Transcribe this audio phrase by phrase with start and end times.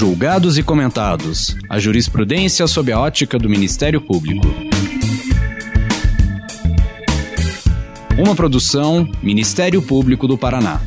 [0.00, 1.54] Julgados e comentados.
[1.68, 4.46] A jurisprudência sob a ótica do Ministério Público.
[8.18, 10.80] Uma produção Ministério Público do Paraná.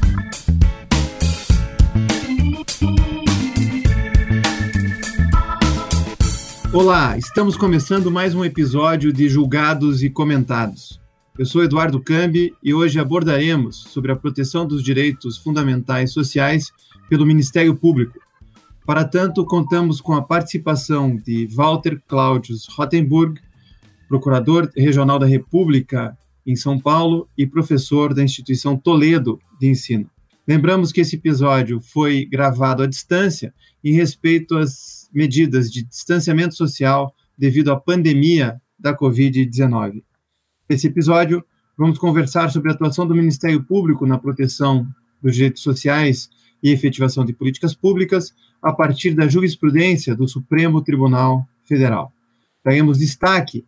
[6.73, 10.99] Olá, estamos começando mais um episódio de Julgados e Comentados.
[11.37, 16.71] Eu sou Eduardo Cambi e hoje abordaremos sobre a proteção dos direitos fundamentais sociais
[17.07, 18.22] pelo Ministério Público.
[18.85, 23.39] Para tanto, contamos com a participação de Walter Claudius Rottenburg,
[24.09, 30.09] procurador regional da República em São Paulo e professor da instituição Toledo de Ensino.
[30.45, 37.15] Lembramos que esse episódio foi gravado à distância em respeito às medidas de distanciamento social
[37.37, 40.03] devido à pandemia da Covid-19.
[40.69, 41.41] Nesse episódio,
[41.77, 44.85] vamos conversar sobre a atuação do Ministério Público na proteção
[45.21, 46.29] dos direitos sociais
[46.61, 48.33] e efetivação de políticas públicas
[48.63, 52.13] a partir da jurisprudência do Supremo Tribunal Federal.
[52.63, 53.65] Daremos destaque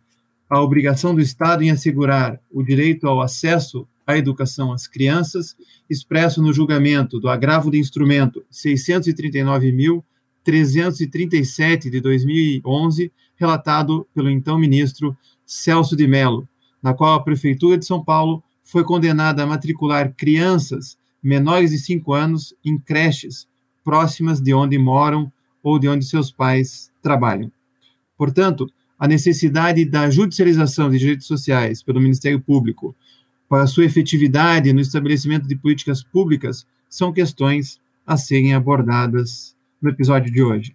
[0.48, 5.54] à obrigação do Estado em assegurar o direito ao acesso à educação às crianças,
[5.90, 10.02] expresso no julgamento do agravo de instrumento 639.000
[10.46, 16.48] 337 de 2011, relatado pelo então ministro Celso de Mello,
[16.80, 22.12] na qual a Prefeitura de São Paulo foi condenada a matricular crianças menores de 5
[22.12, 23.48] anos em creches
[23.86, 27.52] próximas de onde moram ou de onde seus pais trabalham.
[28.18, 32.96] Portanto, a necessidade da judicialização de direitos sociais pelo Ministério Público
[33.48, 40.32] para sua efetividade no estabelecimento de políticas públicas são questões a serem abordadas no episódio
[40.32, 40.74] de hoje.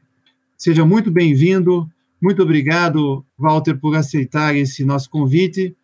[0.58, 5.76] Seja muito bem-vindo, muito obrigado, Walter, por aceitar esse nosso convite.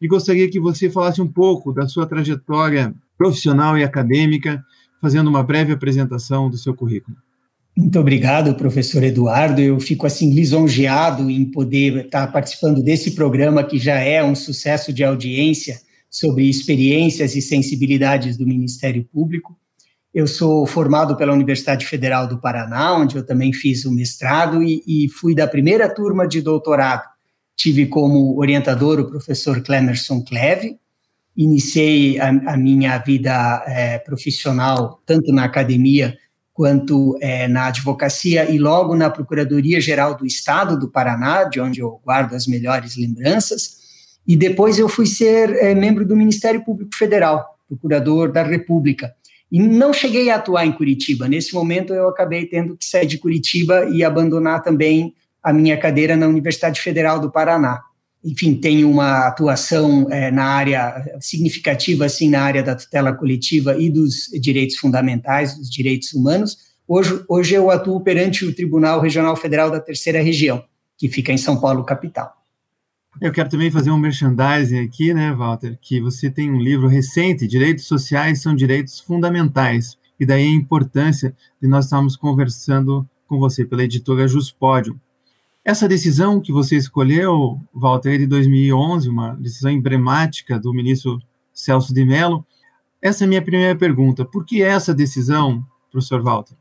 [0.00, 4.64] E gostaria que você falasse um pouco da sua trajetória profissional e acadêmica,
[5.02, 7.16] fazendo uma breve apresentação do seu currículo.
[7.76, 9.60] Muito obrigado, professor Eduardo.
[9.60, 14.92] Eu fico assim lisonjeado em poder estar participando desse programa que já é um sucesso
[14.92, 19.58] de audiência sobre experiências e sensibilidades do Ministério Público.
[20.14, 24.82] Eu sou formado pela Universidade Federal do Paraná, onde eu também fiz o mestrado e,
[24.86, 27.08] e fui da primeira turma de doutorado.
[27.56, 30.78] Tive como orientador o professor Clemerson Cleve.
[31.36, 36.16] Iniciei a, a minha vida é, profissional tanto na academia
[36.52, 41.80] quanto é, na advocacia e logo na Procuradoria Geral do Estado do Paraná, de onde
[41.80, 43.80] eu guardo as melhores lembranças.
[44.26, 49.12] E depois eu fui ser é, membro do Ministério Público Federal, procurador da República.
[49.50, 51.28] E não cheguei a atuar em Curitiba.
[51.28, 56.16] Nesse momento, eu acabei tendo que sair de Curitiba e abandonar também a minha cadeira
[56.16, 57.82] na Universidade Federal do Paraná.
[58.24, 63.90] Enfim, tenho uma atuação é, na área significativa, assim, na área da tutela coletiva e
[63.90, 66.56] dos direitos fundamentais, dos direitos humanos.
[66.86, 70.64] Hoje, hoje eu atuo perante o Tribunal Regional Federal da Terceira Região,
[70.96, 72.42] que fica em São Paulo, capital.
[73.20, 77.46] Eu quero também fazer um merchandising aqui, né, Walter, que você tem um livro recente,
[77.46, 83.64] Direitos Sociais são Direitos Fundamentais, e daí a importância de nós estarmos conversando com você
[83.64, 84.98] pela editora Juspódio.
[85.64, 91.20] Essa decisão que você escolheu, Walter, é de 2011, uma decisão emblemática do ministro
[91.54, 92.44] Celso de Mello.
[93.00, 94.24] Essa é a minha primeira pergunta.
[94.24, 96.56] Por que essa decisão, professor Walter?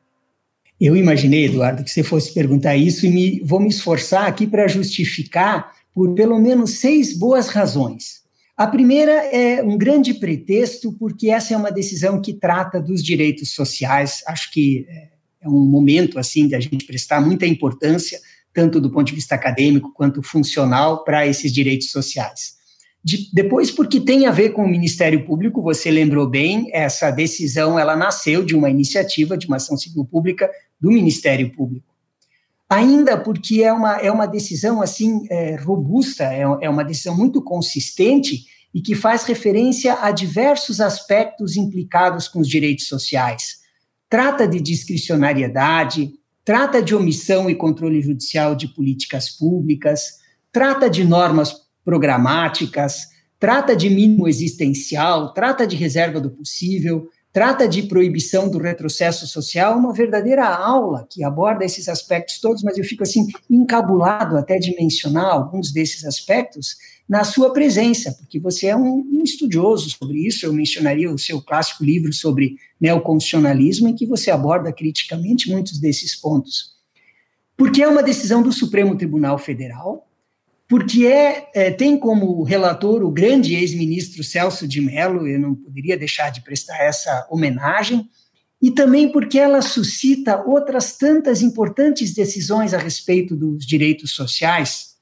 [0.79, 4.67] Eu imaginei, Eduardo, que você fosse perguntar isso e me, vou me esforçar aqui para
[4.67, 8.21] justificar por pelo menos seis boas razões.
[8.55, 13.53] A primeira é um grande pretexto, porque essa é uma decisão que trata dos direitos
[13.53, 14.23] sociais.
[14.27, 14.85] Acho que
[15.41, 18.19] é um momento assim de a gente prestar muita importância,
[18.53, 22.59] tanto do ponto de vista acadêmico quanto funcional, para esses direitos sociais.
[23.03, 27.79] De, depois, porque tem a ver com o Ministério Público, você lembrou bem, essa decisão
[27.79, 31.91] ela nasceu de uma iniciativa de uma ação civil pública do Ministério Público
[32.71, 37.43] ainda porque é uma, é uma decisão assim é, robusta, é, é uma decisão muito
[37.43, 43.57] consistente e que faz referência a diversos aspectos implicados com os direitos sociais.
[44.09, 50.19] Trata de discricionariedade, trata de omissão e controle judicial de políticas públicas,
[50.51, 53.07] trata de normas programáticas,
[53.39, 59.77] trata de mínimo existencial, trata de reserva do possível, trata de proibição do retrocesso social,
[59.77, 64.75] uma verdadeira aula que aborda esses aspectos todos, mas eu fico assim encabulado até de
[64.75, 66.75] mencionar alguns desses aspectos
[67.11, 70.45] na sua presença, porque você é um, um estudioso sobre isso.
[70.45, 76.15] Eu mencionaria o seu clássico livro sobre neoconstitucionalismo, em que você aborda criticamente muitos desses
[76.15, 76.71] pontos.
[77.57, 80.07] Porque é uma decisão do Supremo Tribunal Federal,
[80.69, 85.97] porque é, é, tem como relator o grande ex-ministro Celso de Mello, eu não poderia
[85.97, 88.07] deixar de prestar essa homenagem,
[88.61, 94.95] e também porque ela suscita outras tantas importantes decisões a respeito dos direitos sociais.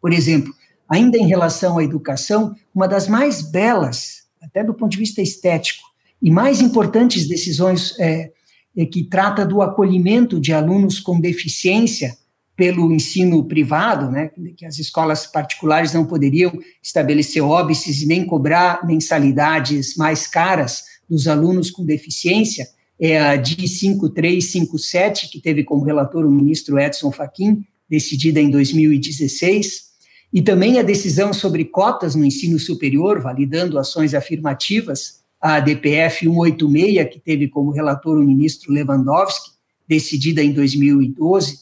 [0.00, 0.57] Por exemplo,
[0.88, 5.86] ainda em relação à educação, uma das mais belas, até do ponto de vista estético,
[6.20, 8.30] e mais importantes decisões é,
[8.76, 12.16] é que trata do acolhimento de alunos com deficiência
[12.56, 16.52] pelo ensino privado, né, que as escolas particulares não poderiam
[16.82, 22.66] estabelecer óbices e nem cobrar mensalidades mais caras dos alunos com deficiência,
[23.00, 29.87] é a DI 5357, que teve como relator o ministro Edson Fachin, decidida em 2016,
[30.32, 37.08] e também a decisão sobre cotas no ensino superior, validando ações afirmativas, a DPF 186,
[37.10, 39.52] que teve como relator o ministro Lewandowski,
[39.88, 41.60] decidida em 2012.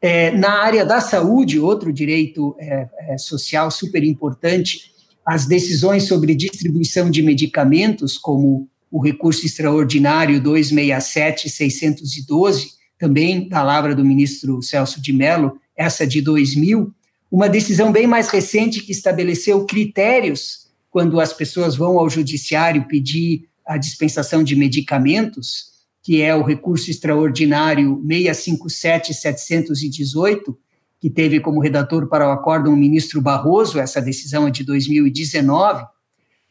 [0.00, 4.92] É, na área da saúde, outro direito é, é, social super importante,
[5.24, 14.60] as decisões sobre distribuição de medicamentos, como o recurso extraordinário 267-612, também palavra do ministro
[14.62, 16.92] Celso de Mello, essa de 2000,
[17.34, 23.48] uma decisão bem mais recente que estabeleceu critérios quando as pessoas vão ao judiciário pedir
[23.66, 30.54] a dispensação de medicamentos, que é o recurso extraordinário 657-718,
[31.00, 35.84] que teve como redator para o acórdão o ministro Barroso, essa decisão é de 2019,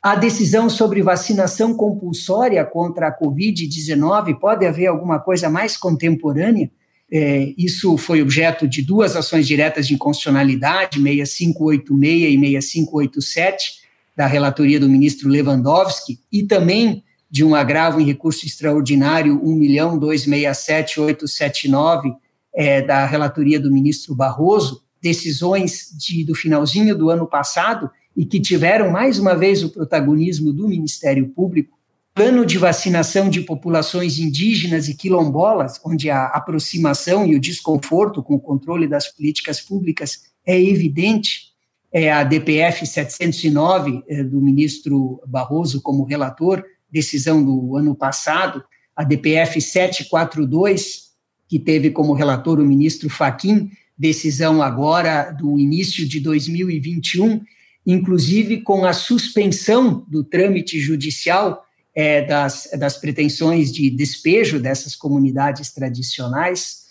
[0.02, 6.70] a decisão sobre vacinação compulsória contra a Covid-19, pode haver alguma coisa mais contemporânea?
[7.16, 13.84] É, isso foi objeto de duas ações diretas de inconstitucionalidade, 6586 e 6587,
[14.18, 22.16] da relatoria do ministro Lewandowski, e também de um agravo em recurso extraordinário 1.267.879,
[22.56, 28.40] é, da relatoria do ministro Barroso, decisões de, do finalzinho do ano passado, e que
[28.40, 31.78] tiveram mais uma vez o protagonismo do Ministério Público,
[32.14, 38.36] plano de vacinação de populações indígenas e quilombolas, onde a aproximação e o desconforto com
[38.36, 41.54] o controle das políticas públicas é evidente,
[41.92, 48.64] é a DPF 709 é, do ministro Barroso como relator, decisão do ano passado,
[48.96, 51.14] a DPF 742
[51.48, 57.42] que teve como relator o ministro Faquim, decisão agora do início de 2021,
[57.86, 61.64] inclusive com a suspensão do trâmite judicial
[61.96, 66.84] é, das, das pretensões de despejo dessas comunidades tradicionais.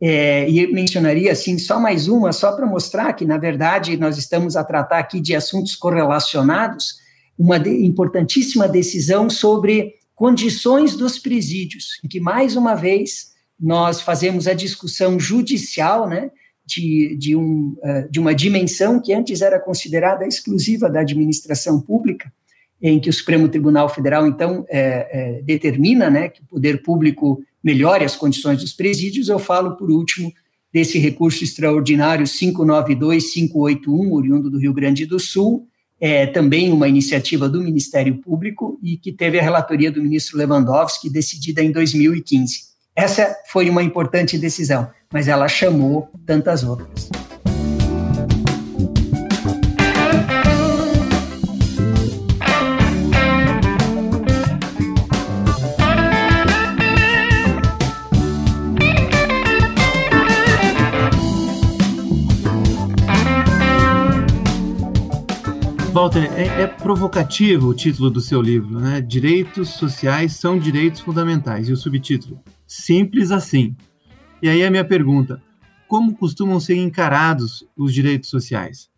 [0.00, 4.54] É, e mencionaria assim só mais uma, só para mostrar que, na verdade, nós estamos
[4.54, 6.98] a tratar aqui de assuntos correlacionados,
[7.36, 14.46] uma de, importantíssima decisão sobre condições dos presídios, em que, mais uma vez, nós fazemos
[14.46, 16.30] a discussão judicial, né,
[16.64, 22.32] de, de, um, eh, de uma dimensão que antes era considerada exclusiva da administração pública,
[22.80, 27.42] em que o Supremo Tribunal Federal, então, é, é, determina né, que o poder público
[27.62, 30.32] melhore as condições dos presídios, eu falo, por último,
[30.72, 35.66] desse recurso extraordinário 592-581, oriundo do Rio Grande do Sul,
[36.00, 41.10] é também uma iniciativa do Ministério Público e que teve a relatoria do ministro Lewandowski,
[41.10, 42.68] decidida em 2015.
[42.94, 47.08] Essa foi uma importante decisão, mas ela chamou tantas outras.
[66.08, 68.98] Walter, é, é, provocativo o título do seu livro, né?
[69.02, 71.68] Direitos sociais são direitos fundamentais.
[71.68, 73.76] E o subtítulo, Simples assim.
[74.42, 75.42] E aí a minha pergunta:
[75.86, 78.88] como costumam ser encarados os direitos sociais?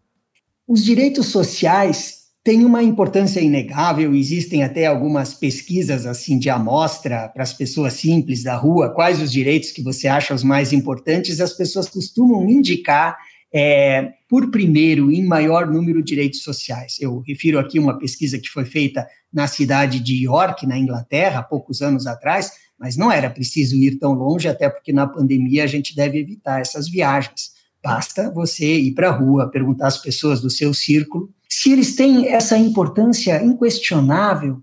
[0.69, 7.43] Os direitos sociais têm uma importância inegável, existem até algumas pesquisas assim de amostra para
[7.43, 11.53] as pessoas simples da rua, quais os direitos que você acha os mais importantes, as
[11.53, 13.17] pessoas costumam indicar
[13.53, 16.97] é, por primeiro em maior número de direitos sociais.
[17.01, 21.43] Eu refiro aqui uma pesquisa que foi feita na cidade de York, na Inglaterra, há
[21.43, 25.67] poucos anos atrás, mas não era preciso ir tão longe, até porque na pandemia a
[25.67, 27.51] gente deve evitar essas viagens.
[27.83, 32.29] Basta você ir para a rua, perguntar às pessoas do seu círculo se eles têm
[32.29, 34.63] essa importância inquestionável,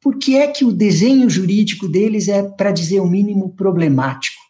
[0.00, 4.40] por que é que o desenho jurídico deles é, para dizer o mínimo, problemático?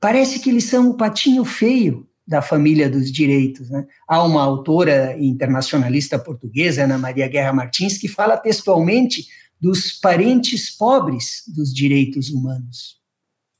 [0.00, 3.70] Parece que eles são o patinho feio da família dos direitos.
[3.70, 3.86] Né?
[4.08, 9.26] Há uma autora internacionalista portuguesa, Ana Maria Guerra Martins, que fala textualmente
[9.60, 12.96] dos parentes pobres dos direitos humanos.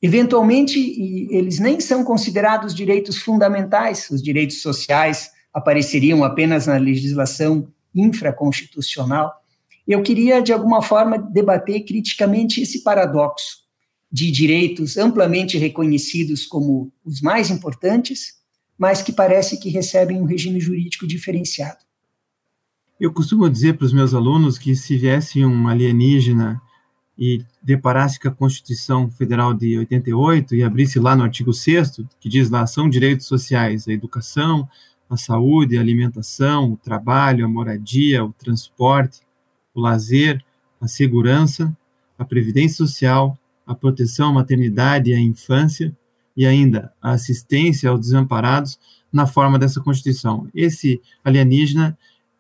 [0.03, 0.79] Eventualmente,
[1.31, 9.33] eles nem são considerados direitos fundamentais, os direitos sociais apareceriam apenas na legislação infraconstitucional.
[9.89, 13.65] Eu queria, de alguma forma, debater criticamente esse paradoxo.
[14.11, 18.36] de direitos amplamente reconhecidos como os mais importantes,
[18.79, 21.79] mas que parece que recebem um regime jurídico diferenciado.
[22.99, 26.61] Eu costumo dizer para os meus alunos que se viesse um alienígena
[27.19, 32.29] e deparasse com a Constituição Federal de 88 e abrisse lá no artigo 6 que
[32.29, 34.69] diz lá, são direitos sociais, a educação,
[35.09, 39.21] a saúde, a alimentação, o trabalho, a moradia, o transporte,
[39.75, 40.45] o lazer,
[40.81, 41.75] a segurança,
[42.19, 45.95] a previdência social, a proteção à maternidade e à infância
[46.37, 48.79] e ainda a assistência aos desamparados
[49.13, 50.49] na forma dessa Constituição.
[50.55, 51.97] Esse alienígena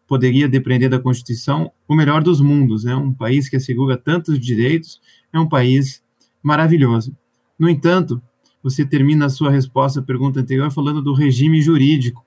[0.06, 2.94] poderia depender da Constituição o melhor dos mundos, né?
[2.94, 5.00] Um país que assegura tantos direitos
[5.32, 6.02] é um país
[6.42, 7.16] maravilhoso.
[7.58, 8.20] No entanto,
[8.62, 12.24] você termina a sua resposta à pergunta anterior falando do regime jurídico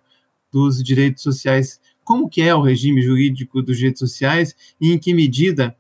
[0.52, 1.80] dos direitos sociais.
[2.04, 5.76] Como que é o regime jurídico dos direitos sociais e em que medida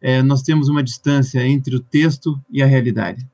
[0.00, 3.26] é, nós temos uma distância entre o texto e a realidade?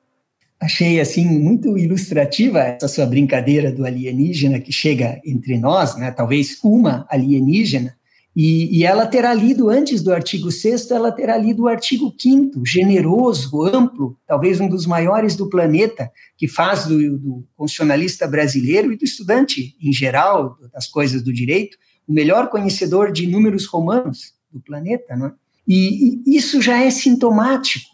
[0.60, 6.10] Achei assim muito ilustrativa essa sua brincadeira do alienígena que chega entre nós, né?
[6.10, 7.96] Talvez uma alienígena
[8.36, 12.66] e, e, ela terá lido, antes do artigo 6, ela terá lido o artigo 5,
[12.66, 18.96] generoso, amplo, talvez um dos maiores do planeta, que faz do, do constitucionalista brasileiro e
[18.98, 24.60] do estudante em geral das coisas do direito o melhor conhecedor de números romanos do
[24.60, 25.16] planeta.
[25.16, 25.32] Não é?
[25.66, 27.88] e, e isso já é sintomático,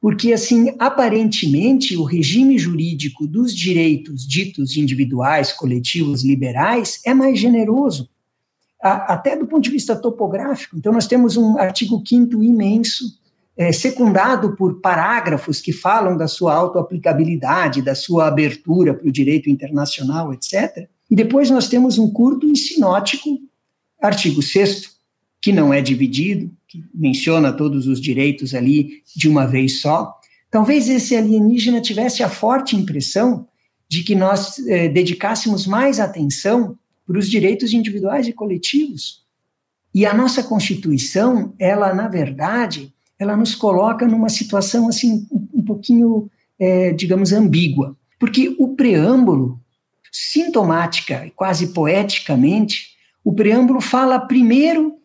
[0.00, 8.08] porque, assim, aparentemente, o regime jurídico dos direitos ditos individuais, coletivos, liberais é mais generoso
[8.80, 10.76] até do ponto de vista topográfico.
[10.76, 13.04] Então, nós temos um artigo 5 imenso,
[13.56, 19.50] é, secundado por parágrafos que falam da sua autoaplicabilidade, da sua abertura para o direito
[19.50, 20.88] internacional, etc.
[21.10, 23.40] E depois nós temos um curto e sinótico
[24.00, 24.96] artigo 6
[25.42, 30.14] que não é dividido, que menciona todos os direitos ali de uma vez só.
[30.50, 33.46] Talvez esse alienígena tivesse a forte impressão
[33.88, 39.26] de que nós eh, dedicássemos mais atenção para os direitos individuais e coletivos.
[39.94, 46.30] E a nossa Constituição, ela, na verdade, ela nos coloca numa situação assim um pouquinho,
[46.58, 47.96] é, digamos, ambígua.
[48.18, 49.58] Porque o preâmbulo,
[50.12, 52.90] sintomática e quase poeticamente,
[53.24, 54.97] o preâmbulo fala primeiro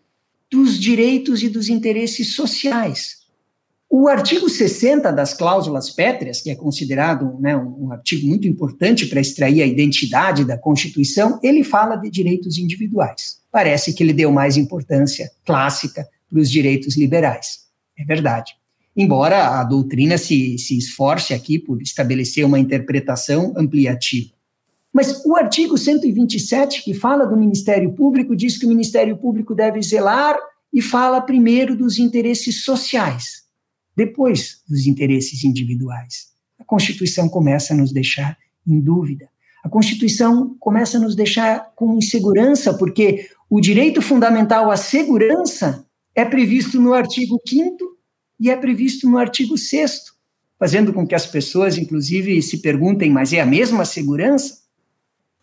[0.54, 3.24] dos direitos e dos interesses sociais.
[3.90, 9.20] O artigo 60 das cláusulas pétreas, que é considerado né, um, artigo muito importante para
[9.20, 13.40] extrair a identidade da Constituição, ele fala de direitos individuais.
[13.52, 17.62] Parece que ele deu mais importância clássica para os direitos liberais.
[17.98, 18.54] É verdade.
[18.96, 24.30] Embora a doutrina se, se esforce aqui por estabelecer uma interpretação ampliativa.
[24.94, 29.82] Mas o artigo 127, que fala do Ministério Público, diz que o Ministério Público deve
[29.82, 30.38] zelar
[30.72, 33.44] e fala primeiro dos interesses sociais
[33.96, 36.32] depois dos interesses individuais.
[36.60, 39.30] A Constituição começa a nos deixar em dúvida.
[39.64, 45.86] A Constituição começa a nos deixar com insegurança, porque o direito fundamental à segurança
[46.16, 47.78] é previsto no artigo 5
[48.40, 50.14] e é previsto no artigo 6
[50.64, 54.63] fazendo com que as pessoas, inclusive, se perguntem: mas é a mesma segurança?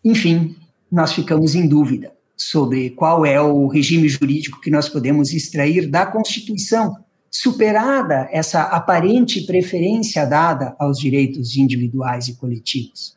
[0.03, 0.55] Enfim,
[0.91, 6.05] nós ficamos em dúvida sobre qual é o regime jurídico que nós podemos extrair da
[6.05, 6.97] Constituição
[7.29, 13.15] superada essa aparente preferência dada aos direitos individuais e coletivos.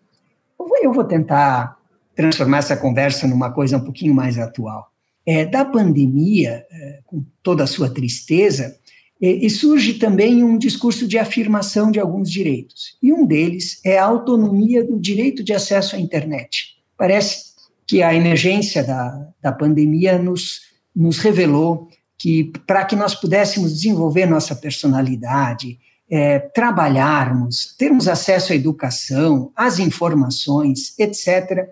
[0.83, 1.79] Eu vou tentar
[2.15, 4.89] transformar essa conversa numa coisa um pouquinho mais atual.
[5.27, 8.77] É, da pandemia, é, com toda a sua tristeza,
[9.21, 12.99] é, e surge também um discurso de afirmação de alguns direitos.
[13.03, 16.74] E um deles é a autonomia do direito de acesso à internet.
[16.97, 17.55] Parece
[17.87, 20.63] que a emergência da, da pandemia nos,
[20.95, 28.57] nos revelou que para que nós pudéssemos desenvolver nossa personalidade, é, trabalharmos, termos acesso à
[28.57, 31.69] educação, às informações, etc.,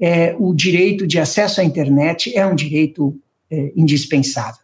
[0.00, 3.16] é, o direito de acesso à internet é um direito
[3.50, 4.60] é, indispensável.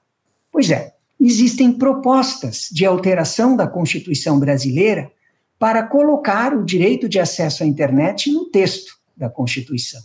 [0.50, 5.11] Pois é, existem propostas de alteração da Constituição brasileira
[5.59, 10.00] para colocar o direito de acesso à internet no texto da Constituição.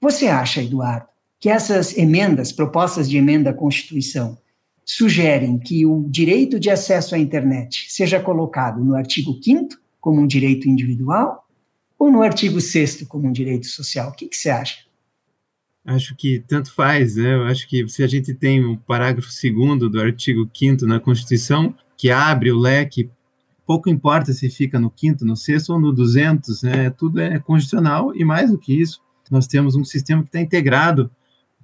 [0.00, 1.06] Você acha, Eduardo,
[1.40, 4.36] que essas emendas, propostas de emenda à Constituição,
[4.84, 10.26] sugerem que o direito de acesso à internet seja colocado no artigo 5 como um
[10.26, 11.46] direito individual
[11.98, 14.10] ou no artigo 6 como um direito social?
[14.10, 14.78] O que, que você acha?
[15.84, 17.34] Acho que tanto faz, né?
[17.34, 21.74] Eu acho que se a gente tem o parágrafo 2 do artigo 5 na Constituição,
[21.96, 23.10] que abre o leque,
[23.68, 26.88] pouco importa se fica no quinto, no sexto ou no 200, né?
[26.88, 31.10] Tudo é constitucional e mais do que isso, nós temos um sistema que está integrado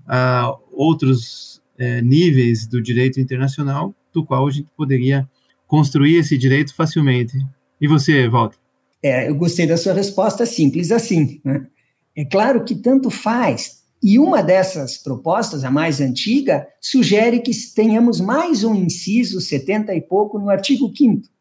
[0.07, 5.27] a outros é, níveis do direito internacional, do qual a gente poderia
[5.67, 7.39] construir esse direito facilmente.
[7.81, 8.59] E você, Walter?
[9.03, 11.41] É, eu gostei da sua resposta, simples assim.
[11.43, 11.67] Né?
[12.15, 13.83] É claro que tanto faz.
[14.03, 20.03] E uma dessas propostas, a mais antiga, sugere que tenhamos mais um inciso 70 e
[20.03, 21.33] pouco no artigo 5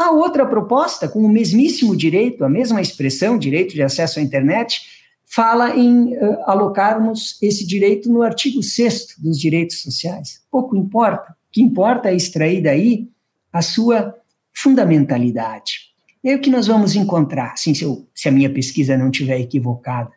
[0.00, 4.80] a outra proposta, com o mesmíssimo direito, a mesma expressão, direito de acesso à internet,
[5.26, 10.40] fala em uh, alocarmos esse direito no artigo 6 dos direitos sociais.
[10.50, 11.32] Pouco importa.
[11.32, 13.10] O que importa é extrair daí
[13.52, 14.14] a sua
[14.54, 15.90] fundamentalidade.
[16.24, 19.10] E aí o que nós vamos encontrar, assim, se, eu, se a minha pesquisa não
[19.10, 20.12] estiver equivocada?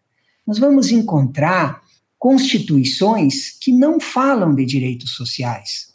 [0.47, 1.81] Nós vamos encontrar
[2.17, 5.92] constituições que não falam de direitos sociais,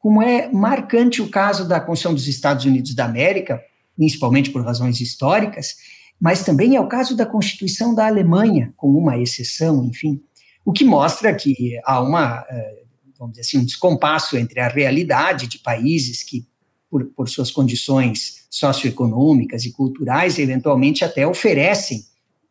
[0.00, 3.62] como é marcante o caso da Constituição dos Estados Unidos da América,
[3.94, 5.76] principalmente por razões históricas,
[6.18, 10.20] mas também é o caso da Constituição da Alemanha, com uma exceção, enfim,
[10.64, 12.82] o que mostra que há uma, eh,
[13.18, 16.46] vamos dizer assim, um descompasso entre a realidade de países que,
[16.90, 22.04] por, por suas condições socioeconômicas e culturais, eventualmente até oferecem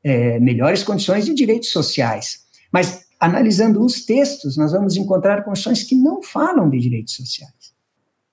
[0.04, 2.42] é, melhores condições de direitos sociais.
[2.72, 7.74] Mas analisando os textos, nós vamos encontrar constituições que não falam de direitos sociais.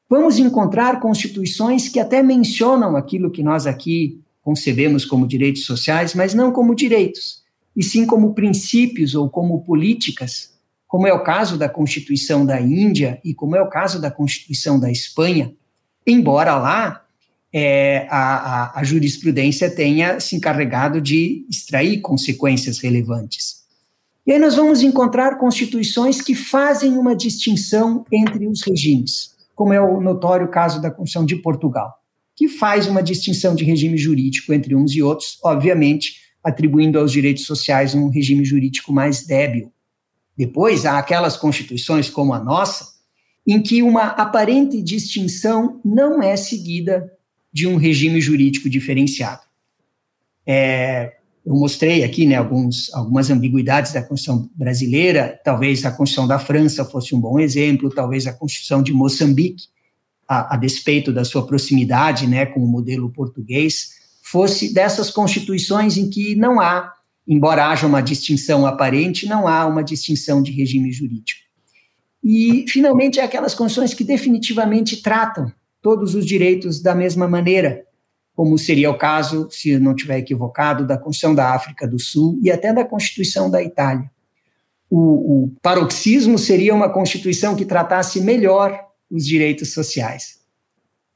[0.09, 6.33] Vamos encontrar constituições que até mencionam aquilo que nós aqui concebemos como direitos sociais, mas
[6.33, 7.43] não como direitos,
[7.75, 10.55] e sim como princípios ou como políticas,
[10.87, 14.79] como é o caso da Constituição da Índia e como é o caso da Constituição
[14.79, 15.53] da Espanha,
[16.07, 17.05] embora lá
[17.53, 23.66] é, a, a, a jurisprudência tenha se encarregado de extrair consequências relevantes.
[24.27, 29.81] E aí nós vamos encontrar constituições que fazem uma distinção entre os regimes, como é
[29.81, 31.93] o notório caso da Constituição de Portugal,
[32.35, 37.45] que faz uma distinção de regime jurídico entre uns e outros, obviamente atribuindo aos direitos
[37.45, 39.73] sociais um regime jurídico mais débil.
[40.37, 42.87] Depois há aquelas constituições como a nossa,
[43.47, 47.11] em que uma aparente distinção não é seguida
[47.53, 49.43] de um regime jurídico diferenciado.
[50.47, 51.16] É,
[51.47, 56.85] eu mostrei aqui né, alguns, algumas ambiguidades da Constituição brasileira, talvez a Constituição da França
[56.85, 59.67] fosse um bom exemplo, talvez a Constituição de Moçambique,
[60.29, 63.91] a, a despeito da sua proximidade né, com o modelo português,
[64.25, 66.93] fosse dessas constituições em que não há,
[67.29, 71.43] embora haja uma distinção aparente, não há uma distinção de regime jurídico.
[72.25, 77.85] E, finalmente, é aquelas constituições que definitivamente tratam todos os direitos da mesma maneira,
[78.37, 82.51] como seria o caso, se não estiver equivocado, da Constituição da África do Sul e
[82.51, 84.11] até da Constituição da Itália.
[84.91, 88.79] O, o paroxismo seria uma Constituição que tratasse melhor
[89.11, 90.37] os direitos sociais.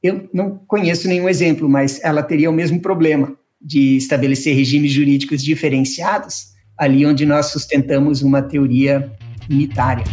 [0.01, 5.43] Eu não conheço nenhum exemplo, mas ela teria o mesmo problema de estabelecer regimes jurídicos
[5.43, 9.11] diferenciados ali onde nós sustentamos uma teoria
[9.47, 10.03] unitária.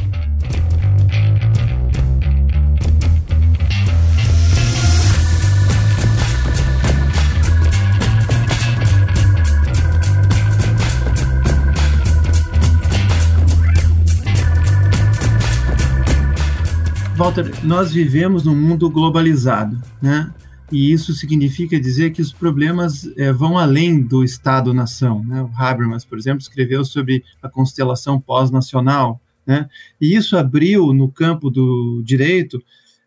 [17.18, 20.32] Walter, nós vivemos num mundo globalizado, né?
[20.70, 25.24] E isso significa dizer que os problemas é, vão além do Estado-nação.
[25.24, 25.42] Né?
[25.42, 29.68] O Habermas, por exemplo, escreveu sobre a constelação pós-nacional, né?
[30.00, 32.62] E isso abriu no campo do direito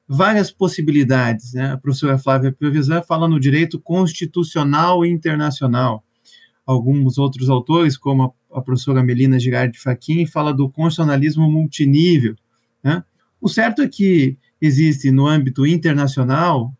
[0.05, 1.53] várias possibilidades.
[1.53, 1.71] Né?
[1.71, 6.03] A professora Flávia Piovesan fala no direito constitucional e internacional.
[6.65, 12.35] Alguns outros autores, como a, professora Melina Girardi Fachin, fala do constitucionalismo multinível.
[12.83, 13.01] Né?
[13.41, 16.71] O certo é que existe no âmbito internacional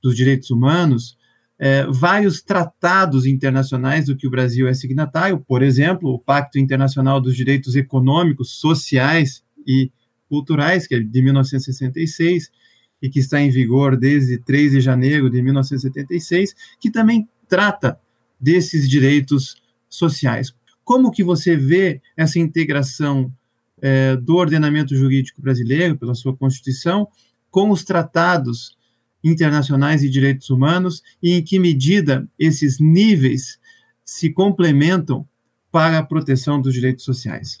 [0.00, 1.18] dos direitos humanos
[1.58, 7.20] é, vários tratados internacionais do que o Brasil é signatário, por exemplo, o Pacto Internacional
[7.20, 9.90] dos Direitos Econômicos, Sociais e
[10.28, 12.50] Culturais, que é de 1966
[13.02, 17.98] e que está em vigor desde 3 de janeiro de 1976, que também trata
[18.40, 20.54] desses direitos sociais.
[20.84, 23.32] Como que você vê essa integração
[23.82, 27.08] é, do ordenamento jurídico brasileiro, pela sua Constituição,
[27.50, 28.76] com os tratados
[29.22, 33.58] internacionais de direitos humanos e em que medida esses níveis
[34.04, 35.26] se complementam
[35.70, 37.58] para a proteção dos direitos sociais.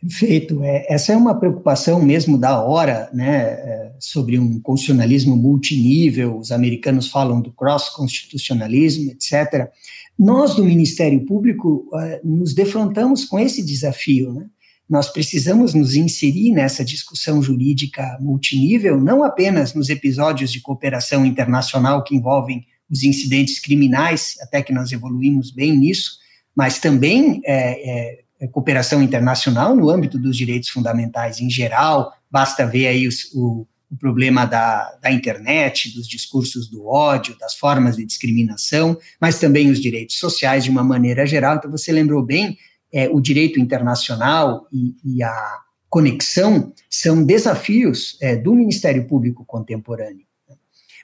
[0.00, 0.62] Perfeito.
[0.62, 6.38] É, essa é uma preocupação mesmo da hora, né, é, sobre um constitucionalismo multinível.
[6.38, 9.70] Os americanos falam do cross-constitucionalismo, etc.
[10.18, 14.46] Nós, do Ministério Público, é, nos defrontamos com esse desafio, né?
[14.88, 22.04] Nós precisamos nos inserir nessa discussão jurídica multinível, não apenas nos episódios de cooperação internacional
[22.04, 26.18] que envolvem os incidentes criminais, até que nós evoluímos bem nisso,
[26.54, 32.12] mas também é, é, cooperação internacional no âmbito dos direitos fundamentais em geral.
[32.30, 37.54] Basta ver aí os, o, o problema da, da internet, dos discursos do ódio, das
[37.54, 41.56] formas de discriminação, mas também os direitos sociais de uma maneira geral.
[41.56, 42.58] Então, você lembrou bem,
[42.94, 45.58] é, o direito internacional e, e, a
[45.90, 50.24] conexão são desafios é, do Ministério Público contemporâneo.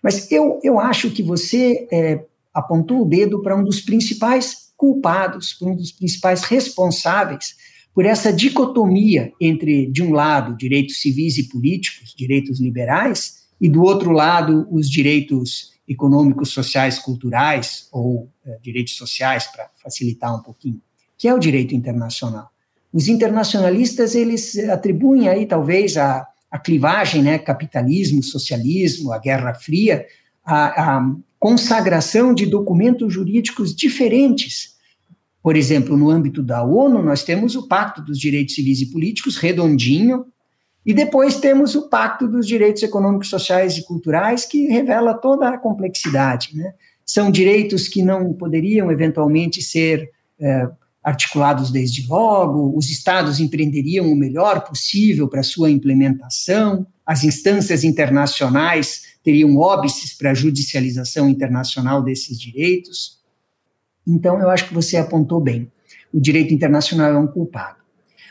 [0.00, 2.24] Mas eu, eu acho que você é,
[2.55, 7.57] apontou o dedo para um dos principais culpados, um dos principais responsáveis
[7.92, 13.83] por essa dicotomia entre, de um lado, direitos civis e políticos, direitos liberais, e do
[13.83, 20.81] outro lado, os direitos econômicos, sociais, culturais, ou é, direitos sociais, para facilitar um pouquinho,
[21.20, 22.50] que é o direito internacional.
[22.90, 30.06] Os internacionalistas, eles atribuem aí, talvez, a, a clivagem, né, capitalismo, socialismo, a Guerra Fria,
[30.42, 34.78] a, a consagração de documentos jurídicos diferentes,
[35.42, 39.37] por exemplo, no âmbito da ONU, nós temos o Pacto dos Direitos Civis e Políticos,
[39.37, 40.24] redondinho,
[40.87, 45.59] e depois temos o Pacto dos Direitos Econômicos, Sociais e Culturais, que revela toda a
[45.59, 46.56] complexidade.
[46.56, 46.72] Né?
[47.04, 50.66] São direitos que não poderiam, eventualmente, ser é,
[51.02, 59.02] articulados desde logo, os Estados empreenderiam o melhor possível para sua implementação, as instâncias internacionais
[59.22, 63.18] teriam óbices para a judicialização internacional desses direitos.
[64.06, 65.70] Então, eu acho que você apontou bem.
[66.12, 67.80] O direito internacional é um culpado.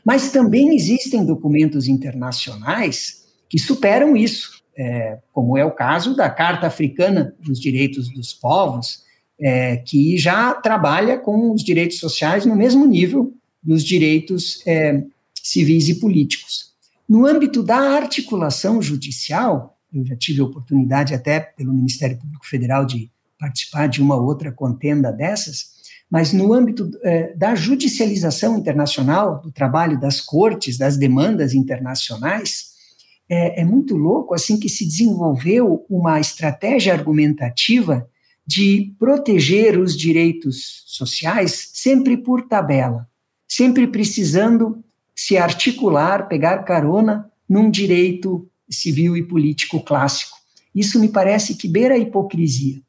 [0.06, 6.68] Mas também existem documentos internacionais que superam isso, é, como é o caso da Carta
[6.68, 9.04] Africana dos Direitos dos Povos,
[9.42, 15.04] é, que já trabalha com os direitos sociais no mesmo nível dos direitos é,
[15.42, 16.74] civis e políticos.
[17.08, 22.86] No âmbito da articulação judicial, eu já tive a oportunidade até pelo Ministério Público Federal
[22.86, 25.80] de participar de uma outra contenda dessas,
[26.12, 32.70] mas no âmbito eh, da judicialização internacional, do trabalho das cortes, das demandas internacionais,
[33.30, 38.08] é, é muito louco assim que se desenvolveu uma estratégia argumentativa
[38.50, 43.08] de proteger os direitos sociais sempre por tabela,
[43.48, 44.84] sempre precisando
[45.16, 50.36] se articular, pegar carona num direito civil e político clássico.
[50.74, 52.82] Isso me parece que beira a hipocrisia.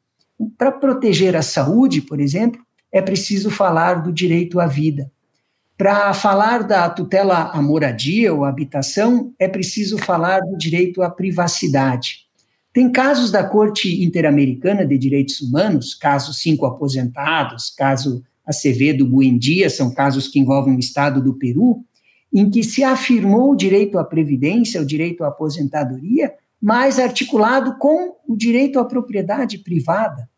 [0.57, 2.59] Para proteger a saúde, por exemplo,
[2.91, 5.11] é preciso falar do direito à vida.
[5.77, 12.30] Para falar da tutela à moradia ou habitação, é preciso falar do direito à privacidade.
[12.73, 19.93] Tem casos da Corte Interamericana de Direitos Humanos, caso cinco aposentados, caso Acevedo Buendia, são
[19.93, 21.83] casos que envolvem o Estado do Peru,
[22.33, 28.15] em que se afirmou o direito à previdência, o direito à aposentadoria, mais articulado com
[28.27, 30.29] o direito à propriedade privada.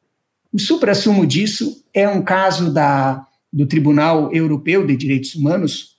[0.52, 5.93] O suprassumo disso é um caso da, do Tribunal Europeu de Direitos Humanos,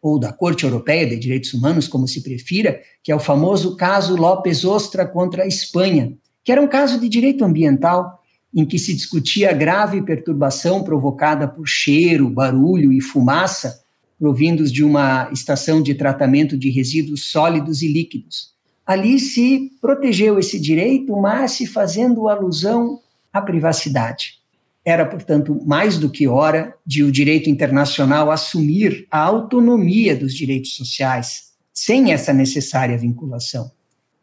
[0.00, 4.16] ou da Corte Europeia de Direitos Humanos, como se prefira, que é o famoso caso
[4.16, 8.18] López Ostra contra a Espanha, que era um caso de direito ambiental
[8.54, 13.80] em que se discutia a grave perturbação provocada por cheiro, barulho e fumaça
[14.18, 18.50] provindos de uma estação de tratamento de resíduos sólidos e líquidos.
[18.84, 23.00] Ali se protegeu esse direito, mas se fazendo alusão
[23.32, 24.39] a privacidade.
[24.84, 30.74] Era, portanto, mais do que hora de o direito internacional assumir a autonomia dos direitos
[30.74, 33.70] sociais, sem essa necessária vinculação.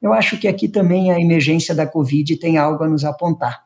[0.02, 3.66] Eu acho que aqui também a emergência da Covid tem algo a nos apontar.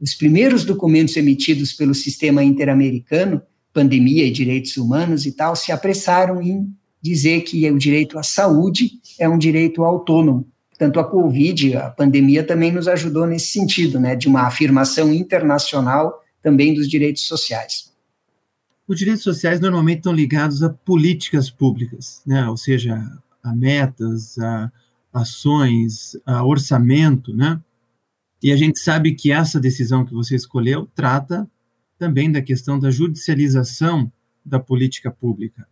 [0.00, 6.40] Os primeiros documentos emitidos pelo sistema interamericano, pandemia e direitos humanos e tal, se apressaram
[6.40, 10.46] em dizer que o direito à saúde é um direito autônomo,
[10.78, 16.22] tanto a Covid, a pandemia também nos ajudou nesse sentido, né, de uma afirmação internacional
[16.40, 17.92] também dos direitos sociais.
[18.86, 23.04] Os direitos sociais normalmente estão ligados a políticas públicas, né, ou seja,
[23.42, 24.70] a metas, a
[25.12, 27.60] ações, a orçamento, né?
[28.42, 31.48] E a gente sabe que essa decisão que você escolheu trata
[31.98, 34.12] também da questão da judicialização
[34.44, 35.66] da política pública.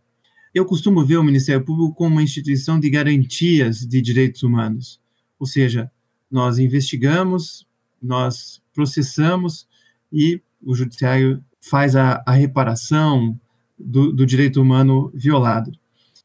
[0.57, 4.99] Eu costumo ver o Ministério Público como uma instituição de garantias de direitos humanos,
[5.37, 5.91] ou seja,
[6.31, 7.67] nós investigamos,
[8.01, 9.67] nós processamos
[10.11, 13.39] e o judiciário faz a, a reparação
[13.77, 15.71] do, do, direito humano violado.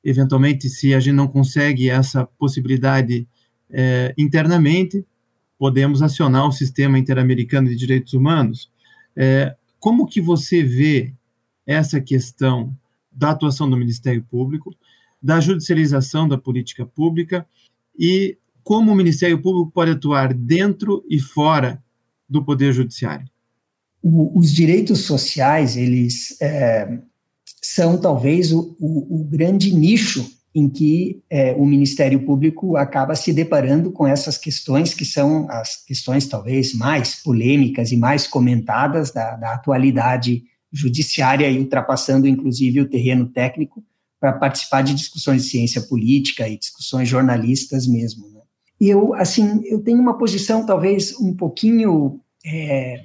[0.02, 3.28] Eventualmente, se a gente não consegue essa possibilidade
[3.68, 5.04] é, internamente,
[5.58, 8.70] podemos acionar o sistema interamericano de direitos humanos.
[9.14, 11.12] É, como que você vê
[11.66, 12.74] essa questão
[13.12, 14.74] da atuação do Ministério Público,
[15.22, 17.46] da judicialização da política pública
[17.98, 21.82] e como o Ministério Público pode atuar dentro e fora
[22.28, 23.26] do Poder Judiciário.
[24.02, 26.98] os direitos sociais, eles é,
[27.62, 33.32] são talvez o, o, o, grande nicho em que é, o Ministério Público acaba se
[33.32, 39.36] deparando com essas questões que são as questões talvez mais polêmicas e mais comentadas da,
[39.36, 40.42] da atualidade
[40.72, 43.84] judiciária e ultrapassando inclusive o terreno técnico
[44.18, 48.28] para participar de discussões de ciência política e discussões jornalistas mesmo.
[48.30, 48.40] Né?
[48.80, 53.04] Eu, assim, eu tenho uma posição talvez um pouquinho é,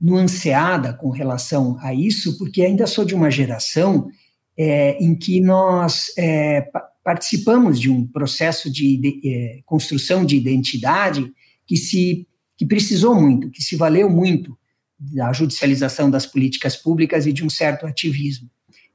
[0.00, 4.08] nuanceada com relação a isso, porque ainda sou de uma geração
[4.56, 6.68] é, em que nós é,
[7.02, 11.32] participamos de um processo de, de é, construção de identidade
[11.66, 14.56] que se que precisou muito, que se valeu muito
[14.98, 18.48] da judicialização das políticas públicas e de um certo ativismo.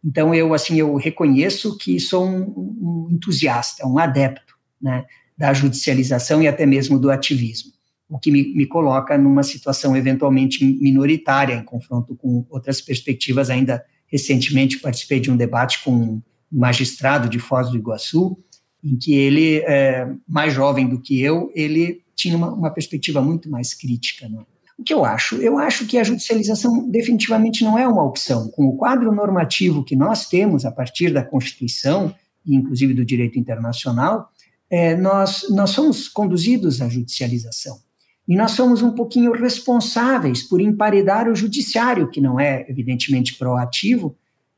[0.04, 5.06] Então eu assim eu reconheço que sou um, um entusiasta, um adepto, né,
[5.38, 7.72] da judicialização e até mesmo do ativismo,
[8.10, 13.84] o que me, me coloca numa situação eventualmente minoritária em confronto com outras perspectivas ainda
[14.12, 18.38] Recentemente participei de um debate com um magistrado de Foz do Iguaçu,
[18.84, 23.50] em que ele, é, mais jovem do que eu, ele tinha uma, uma perspectiva muito
[23.50, 24.28] mais crítica.
[24.28, 24.44] Né?
[24.80, 25.36] O que eu acho?
[25.36, 28.48] Eu acho que a judicialização definitivamente não é uma opção.
[28.48, 32.16] Com o quadro normativo que nós temos a partir da Constituição,
[32.46, 34.30] e inclusive do direito internacional,
[34.70, 37.78] é, nós, nós somos conduzidos à judicialização.
[38.26, 44.16] E nós somos um pouquinho responsáveis por emparedar o judiciário, que não é, evidentemente, proativo.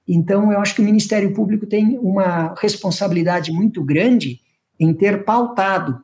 [0.07, 4.39] Então, eu acho que o Ministério Público tem uma responsabilidade muito grande
[4.79, 5.99] em ter pautado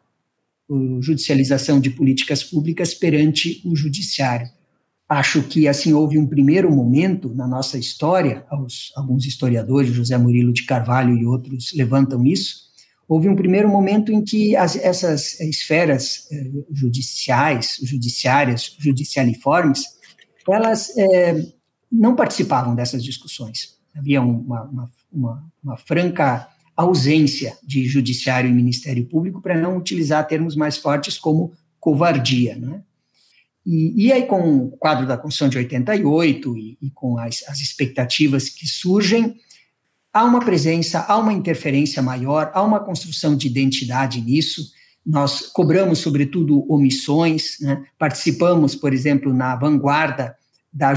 [1.01, 4.49] judicialização de políticas públicas perante o judiciário.
[5.08, 8.45] Acho que, assim, houve um primeiro momento na nossa história,
[8.95, 12.67] alguns historiadores, José Murilo de Carvalho e outros levantam isso,
[13.08, 19.86] houve um primeiro momento em que as, essas esferas eh, judiciais, judiciárias, judicialiformes,
[20.49, 21.53] elas eh,
[21.91, 23.77] não participavam dessas discussões.
[23.95, 30.27] Havia uma, uma, uma, uma, franca ausência de judiciário e ministério público, para não utilizar
[30.27, 32.55] termos mais fortes como covardia.
[32.55, 32.81] Né?
[33.65, 37.59] E, e aí, com o quadro da Constituição de 88 e, e com as, as
[37.59, 39.35] expectativas que surgem,
[40.13, 44.71] há uma presença, há uma interferência maior, há uma construção de identidade nisso.
[45.03, 47.83] Nós cobramos, sobretudo, omissões, né?
[47.97, 50.35] participamos, por exemplo, na vanguarda
[50.71, 50.93] da,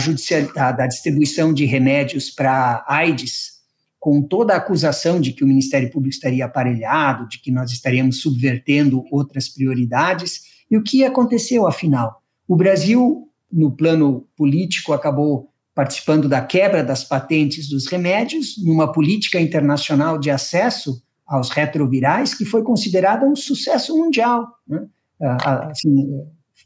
[0.54, 3.59] da, da distribuição de remédios para AIDS,
[4.00, 8.22] com toda a acusação de que o Ministério Público estaria aparelhado, de que nós estaríamos
[8.22, 10.40] subvertendo outras prioridades.
[10.70, 12.22] E o que aconteceu, afinal?
[12.48, 19.38] O Brasil, no plano político, acabou participando da quebra das patentes dos remédios, numa política
[19.38, 24.86] internacional de acesso aos retrovirais que foi considerada um sucesso mundial, né?
[25.20, 26.08] assim,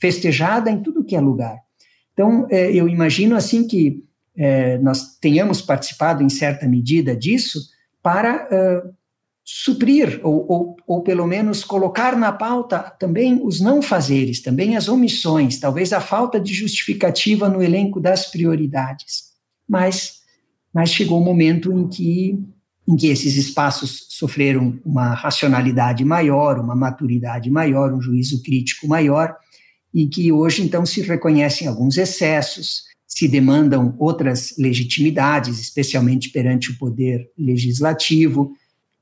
[0.01, 1.59] festejada em tudo que é lugar.
[2.13, 4.04] Então, é, eu imagino assim que
[4.37, 7.61] é, nós tenhamos participado em certa medida disso
[8.03, 8.49] para
[9.45, 14.89] suprir, ou, ou, ou, pelo menos colocar na pauta também os não fazeres, também as
[14.89, 19.35] omissões, talvez a falta de justificativa no elenco das prioridades.
[19.69, 20.21] Mas,
[20.73, 22.39] mas chegou o um momento em que,
[22.89, 29.37] em que esses espaços sofreram uma racionalidade maior, uma maturidade maior, um juízo crítico maior,
[29.93, 36.77] e que hoje então se reconhecem alguns excessos, se demandam outras legitimidades, especialmente perante o
[36.77, 38.53] poder legislativo,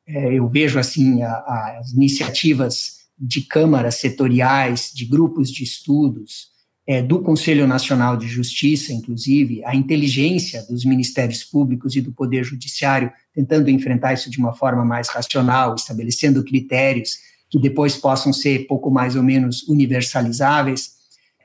[0.07, 6.53] é, eu vejo assim a, as iniciativas de câmaras setoriais, de grupos de estudos,
[6.87, 12.45] é, do Conselho Nacional de Justiça, inclusive, a inteligência dos ministérios públicos e do Poder
[12.45, 17.17] Judiciário, tentando enfrentar isso de uma forma mais racional, estabelecendo critérios
[17.49, 20.91] que depois possam ser pouco mais ou menos universalizáveis.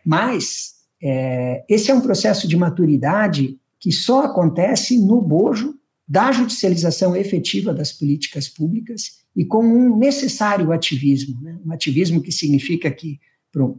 [0.06, 5.76] Mas é, esse é um processo de maturidade que só acontece no bojo
[6.08, 11.60] da judicialização efetiva das políticas públicas e com um necessário ativismo, né?
[11.66, 13.20] um ativismo que significa que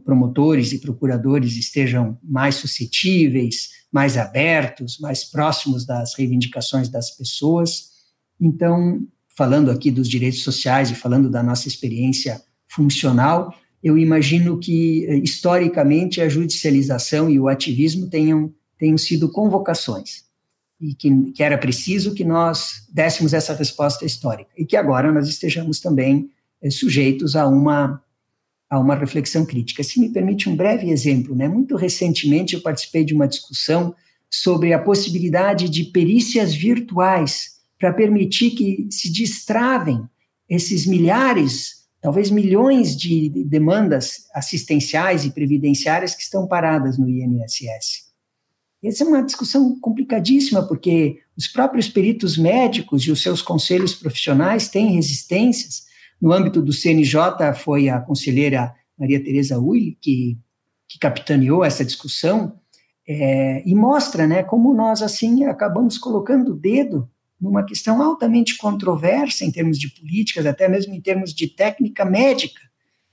[0.03, 7.89] promotores e procuradores estejam mais suscetíveis, mais abertos, mais próximos das reivindicações das pessoas.
[8.39, 9.01] Então,
[9.35, 15.17] falando aqui dos direitos sociais e falando da nossa experiência funcional, eu imagino que, eh,
[15.17, 20.23] historicamente, a judicialização e o ativismo tenham, tenham sido convocações
[20.79, 25.27] e que, que, era preciso que nós dessemos essa resposta histórica e que agora nós
[25.27, 26.29] estejamos também
[26.61, 28.01] é, sujeitos a uma
[28.69, 29.81] a uma reflexão crítica.
[29.81, 31.47] Se me permite um breve exemplo, né?
[31.47, 33.95] Muito recentemente eu participei de uma discussão
[34.29, 40.03] sobre a possibilidade de perícias virtuais para permitir que se destravem
[40.47, 48.09] esses milhares, talvez milhões de demandas assistenciais e previdenciárias que estão paradas no INSS.
[48.83, 54.69] Essa é uma discussão complicadíssima, porque os próprios peritos médicos e os seus conselhos profissionais
[54.69, 55.83] têm resistências.
[56.21, 60.37] No âmbito do CNJ, foi a conselheira Maria Tereza Uli que,
[60.87, 62.57] que capitaneou essa discussão,
[63.07, 69.45] é, e mostra né, como nós, assim, acabamos colocando o dedo numa questão altamente controversa
[69.45, 72.61] em termos de políticas, até mesmo em termos de técnica médica,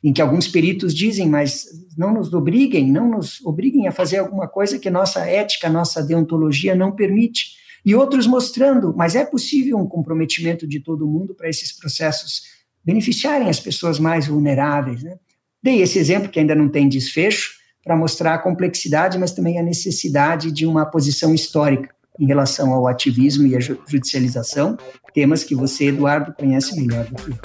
[0.02, 4.46] em que alguns peritos dizem, mas não nos obriguem, não nos obriguem a fazer alguma
[4.46, 7.56] coisa que nossa ética, nossa deontologia não permite.
[7.84, 12.42] E outros mostrando, mas é possível um comprometimento de todo mundo para esses processos
[12.84, 15.02] beneficiarem as pessoas mais vulneráveis.
[15.02, 15.16] Né?
[15.62, 19.62] Dei esse exemplo que ainda não tem desfecho, para mostrar a complexidade, mas também a
[19.62, 24.76] necessidade de uma posição histórica em relação ao ativismo e à judicialização,
[25.12, 27.37] temas que você, Eduardo, conhece melhor do que eu.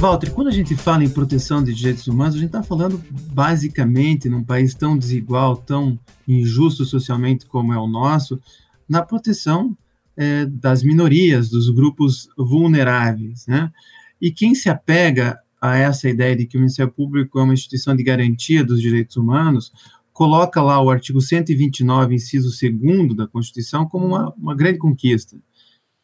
[0.00, 4.30] Walter, quando a gente fala em proteção de direitos humanos, a gente está falando basicamente
[4.30, 8.40] num país tão desigual, tão injusto socialmente como é o nosso,
[8.88, 9.76] na proteção
[10.16, 13.46] é, das minorias, dos grupos vulneráveis.
[13.46, 13.70] Né?
[14.20, 17.94] E quem se apega a essa ideia de que o Ministério Público é uma instituição
[17.94, 19.72] de garantia dos direitos humanos,
[20.12, 25.36] coloca lá o artigo 129, inciso 2 da Constituição, como uma, uma grande conquista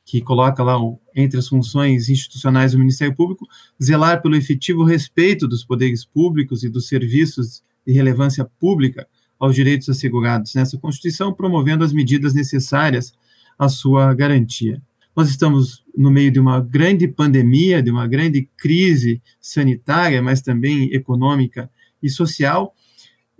[0.06, 0.76] que coloca lá
[1.16, 3.44] entre as funções institucionais do Ministério Público,
[3.82, 9.06] zelar pelo efetivo respeito dos poderes públicos e dos serviços de relevância pública
[9.38, 13.12] aos direitos assegurados nessa Constituição, promovendo as medidas necessárias
[13.58, 14.80] à sua garantia.
[15.16, 20.92] Nós estamos no meio de uma grande pandemia, de uma grande crise sanitária, mas também
[20.92, 21.70] econômica
[22.02, 22.74] e social,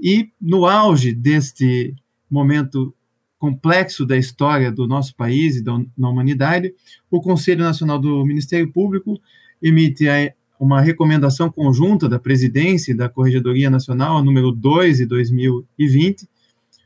[0.01, 1.95] e no auge deste
[2.31, 2.95] momento
[3.39, 6.75] complexo da história do nosso país e da, da humanidade,
[7.11, 9.21] o Conselho Nacional do Ministério Público
[9.63, 16.27] emite a, uma recomendação conjunta da Presidência e da Corregedoria Nacional, número 2 de 2020,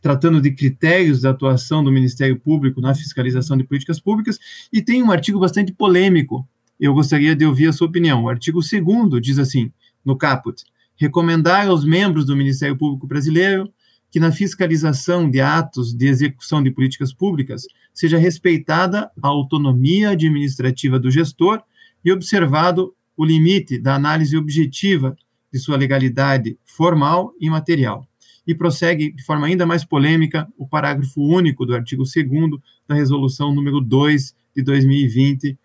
[0.00, 4.38] tratando de critérios da atuação do Ministério Público na fiscalização de políticas públicas,
[4.72, 6.46] e tem um artigo bastante polêmico.
[6.78, 8.24] Eu gostaria de ouvir a sua opinião.
[8.24, 9.70] O artigo 2 diz assim,
[10.04, 10.64] no caput:
[10.96, 13.72] recomendar aos membros do Ministério Público Brasileiro
[14.10, 17.62] que na fiscalização de atos de execução de políticas públicas
[17.94, 21.62] seja respeitada a autonomia administrativa do gestor
[22.04, 25.16] e observado o limite da análise objetiva
[25.52, 28.09] de sua legalidade formal e material.
[28.46, 33.54] E prossegue de forma ainda mais polêmica o parágrafo único do artigo 2 da resolução
[33.54, 35.58] número 2 de 2020,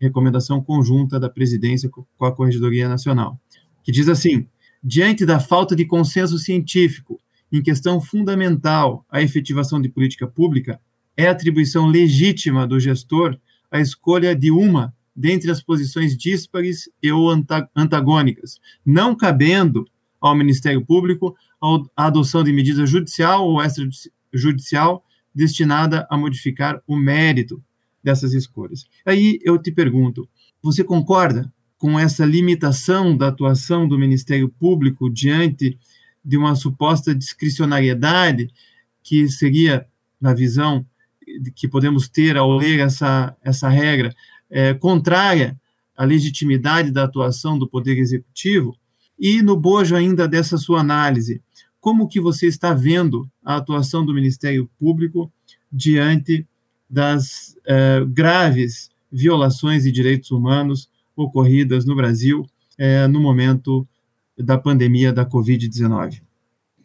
[0.00, 3.38] recomendação conjunta da presidência com a Corregedoria Nacional,
[3.82, 4.46] que diz assim:
[4.82, 7.20] diante da falta de consenso científico
[7.52, 10.80] em questão fundamental à efetivação de política pública,
[11.16, 13.38] é atribuição legítima do gestor
[13.70, 17.28] a escolha de uma dentre as posições díspares e ou
[17.76, 19.86] antagônicas, não cabendo
[20.20, 21.36] ao Ministério Público
[21.96, 27.62] a adoção de medida judicial ou extrajudicial destinada a modificar o mérito
[28.02, 28.84] dessas escolhas.
[29.06, 30.28] Aí eu te pergunto,
[30.60, 35.78] você concorda com essa limitação da atuação do Ministério Público diante
[36.24, 38.48] de uma suposta discricionariedade
[39.02, 39.86] que seria,
[40.20, 40.86] na visão
[41.54, 44.14] que podemos ter ao ler essa, essa regra,
[44.50, 45.58] é, contrária
[45.96, 48.76] à legitimidade da atuação do Poder Executivo,
[49.18, 51.40] e no bojo ainda dessa sua análise,
[51.82, 55.30] como que você está vendo a atuação do Ministério Público
[55.70, 56.46] diante
[56.88, 62.46] das é, graves violações de direitos humanos ocorridas no Brasil
[62.78, 63.86] é, no momento
[64.38, 66.22] da pandemia da Covid-19.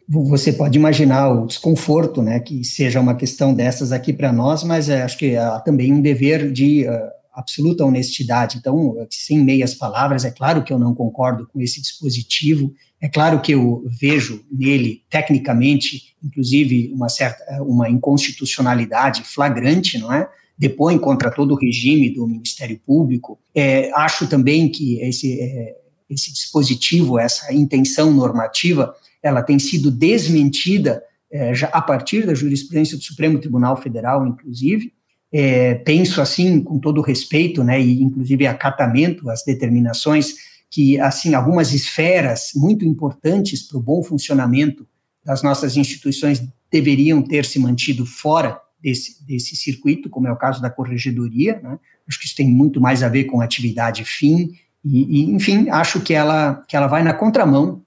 [0.08, 4.88] Você pode imaginar o desconforto, né, que seja uma questão dessas aqui para nós, mas
[4.88, 8.58] é, acho que há também um dever de uh, absoluta honestidade.
[8.58, 13.40] Então, sem meias palavras, é claro que eu não concordo com esse dispositivo, é claro
[13.40, 20.28] que eu vejo nele, tecnicamente, inclusive, uma certa uma inconstitucionalidade flagrante, não é?
[20.58, 23.38] Depõe contra todo o regime do Ministério Público.
[23.54, 25.40] É, acho também que esse.
[25.40, 32.34] É, esse dispositivo, essa intenção normativa, ela tem sido desmentida é, já a partir da
[32.34, 34.92] jurisprudência do Supremo Tribunal Federal, inclusive.
[35.32, 40.34] É, penso assim, com todo respeito, né, e inclusive acatamento às determinações
[40.70, 44.86] que, assim, algumas esferas muito importantes para o bom funcionamento
[45.24, 50.60] das nossas instituições deveriam ter se mantido fora desse, desse circuito, como é o caso
[50.60, 51.60] da corregedoria.
[51.62, 51.78] Né?
[52.06, 54.52] Acho que isso tem muito mais a ver com atividade fim
[54.84, 57.82] e, e, enfim, acho que ela, que ela vai na contramão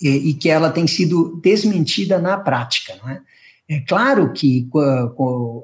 [0.00, 2.94] e, e, que ela tem sido desmentida na prática.
[3.02, 3.20] Não é?
[3.68, 4.68] É claro que,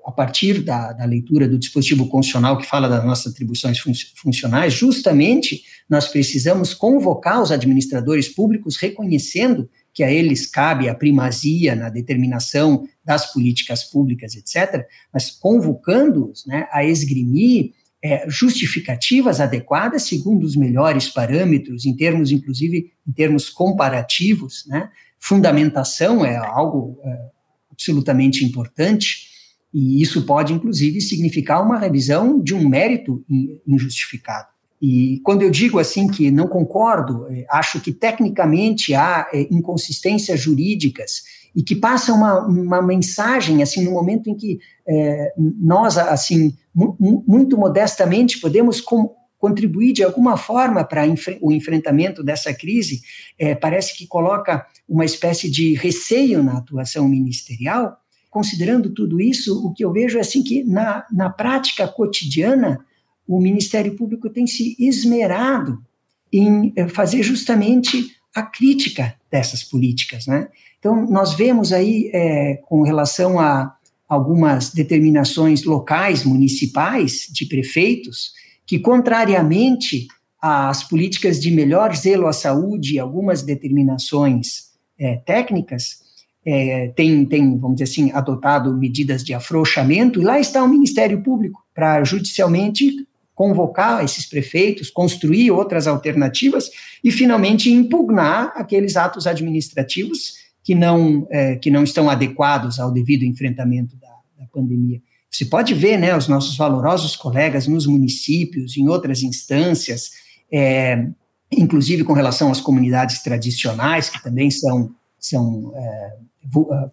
[0.05, 3.79] a partir da, da, leitura do dispositivo constitucional que fala das nossas atribuições
[4.17, 11.77] funcionais, justamente nós precisamos convocar os administradores públicos, reconhecendo que a eles cabe a primazia
[11.77, 17.73] na determinação das políticas públicas, etc., mas convocando-os né, a esgrimir
[18.03, 24.91] é, justificativas adequadas segundo os melhores parâmetros, em termos, inclusive, em termos comparativos, né?
[25.21, 27.31] Fundamentação é algo é,
[27.73, 29.33] absolutamente importante,
[29.73, 33.25] e isso pode, inclusive, significar uma revisão de um mérito
[33.67, 34.49] injustificado.
[34.81, 40.41] E quando eu digo assim que não concordo, é, acho que tecnicamente há é, inconsistências
[40.41, 41.23] jurídicas
[41.55, 47.57] e que passam uma, uma mensagem assim no momento em que é, nós assim muito
[47.57, 51.03] modestamente podemos com, contribuir de alguma forma para
[51.41, 53.03] o enfrentamento dessa crise,
[53.37, 57.99] é, parece que coloca uma espécie de receio na atuação ministerial.
[58.31, 62.87] Considerando tudo isso, o que eu vejo é assim que na, na prática cotidiana
[63.27, 65.85] o Ministério Público tem se esmerado
[66.33, 70.51] em é, fazer justamente a crítica dessas políticas, né?
[70.79, 73.75] Então nós vemos aí é, com relação a
[74.09, 78.41] algumas determinações locais, municipais, de prefeitos,
[78.73, 80.09] que, contrariamente
[80.41, 85.99] às políticas de melhor zelo à saúde e algumas determinações é, técnicas,
[86.43, 91.23] é, tem, tem, vamos dizer assim, adotado medidas de afrouxamento, e lá está o Ministério
[91.23, 96.71] Público para judicialmente convocar esses prefeitos, construir outras alternativas
[97.05, 100.33] e, finalmente, impugnar aqueles atos administrativos
[100.65, 104.09] que não, é, que não estão adequados ao devido enfrentamento da,
[104.39, 105.03] da pandemia.
[105.33, 110.11] Você pode ver, né, os nossos valorosos colegas nos municípios, em outras instâncias,
[110.53, 111.07] é,
[111.51, 116.17] inclusive com relação às comunidades tradicionais, que também são, são é,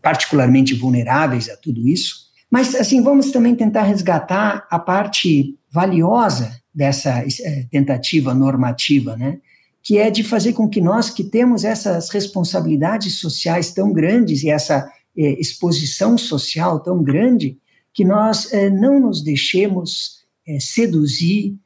[0.02, 2.30] particularmente vulneráveis a tudo isso.
[2.50, 9.38] Mas, assim, vamos também tentar resgatar a parte valiosa dessa é, tentativa normativa, né?
[9.82, 14.50] que é de fazer com que nós, que temos essas responsabilidades sociais tão grandes e
[14.50, 17.58] essa é, exposição social tão grande,
[18.00, 21.58] que nós é, não nos deixemos é, seduzir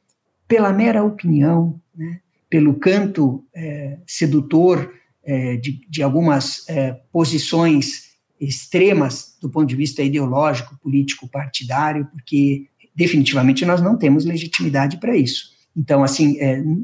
[0.48, 2.18] pela mera opinião, né,
[2.50, 4.92] pelo canto é, sedutor
[5.62, 6.66] de, de, algumas
[7.10, 14.98] posições extremas do ponto de vista ideológico, político, partidário, porque definitivamente nós não temos legitimidade
[14.98, 15.54] para isso.
[15.74, 16.36] Então, assim,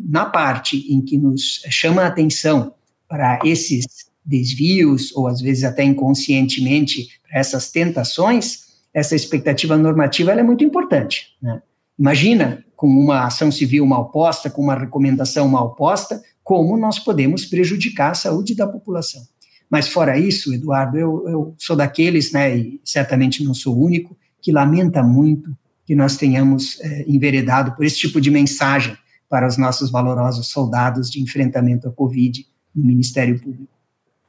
[0.08, 2.72] na parte em que nos chama a atenção
[3.06, 3.84] para esses
[4.24, 11.36] desvios, ou às vezes até inconscientemente, para essas tentações, essa expectativa normativa é muito importante.
[11.40, 11.62] Né?
[11.98, 17.44] Imagina, com uma ação civil mal posta, com uma recomendação mal posta, como nós podemos
[17.44, 19.22] prejudicar a saúde da população.
[19.70, 24.16] Mas fora isso, Eduardo, eu, eu sou daqueles, né, e certamente não sou o único,
[24.42, 28.96] que lamenta muito que nós tenhamos é, enveredado por esse tipo de mensagem
[29.28, 33.68] para os nossos valorosos soldados de enfrentamento à Covid no Ministério Público.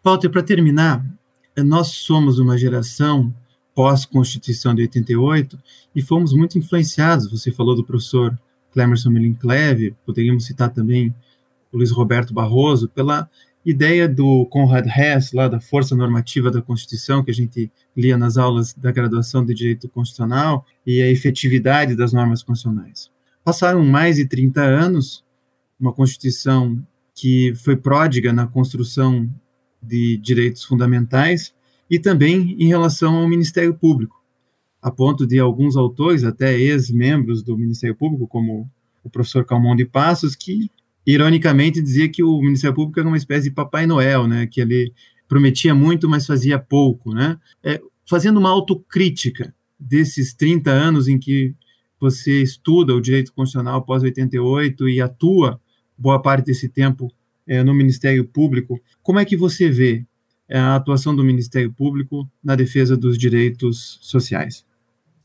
[0.04, 1.04] Walter, para terminar,
[1.58, 3.34] nós somos uma geração
[3.74, 5.60] pós-Constituição de 88
[5.96, 7.30] e fomos muito influenciados.
[7.32, 8.38] Você falou do professor
[8.72, 11.14] Clemerson Melincleve, poderíamos citar também
[11.72, 13.30] o Luiz Roberto Barroso, pela
[13.66, 18.38] ideia do Conrad Hess, lá da força normativa da Constituição, que a gente lia nas
[18.38, 23.10] aulas da graduação de Direito Constitucional, e a efetividade das normas constitucionais.
[23.44, 25.24] Passaram mais de 30 anos,
[25.80, 26.82] uma Constituição
[27.14, 29.30] que foi pródiga na construção
[29.82, 31.54] de direitos fundamentais
[31.92, 34.24] e também em relação ao Ministério Público,
[34.82, 38.72] a ponto de alguns autores, até ex-membros do Ministério Público, como
[39.04, 40.72] o professor Calmon de Passos, que
[41.06, 44.94] ironicamente dizia que o Ministério Público era uma espécie de Papai Noel, né, que ele
[45.28, 47.38] prometia muito, mas fazia pouco, né?
[47.62, 51.54] É, fazendo uma autocrítica desses 30 anos em que
[52.00, 55.60] você estuda o direito constitucional pós 88 e atua
[55.98, 57.12] boa parte desse tempo
[57.46, 60.06] é, no Ministério Público, como é que você vê
[60.52, 64.66] é, a atuação do Ministério Público na defesa dos direitos sociais?